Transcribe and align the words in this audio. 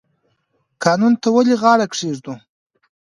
قانون 0.83 1.13
ته 1.21 1.27
ولې 1.35 1.55
غاړه 1.61 1.85
کیږدو؟ 1.93 2.33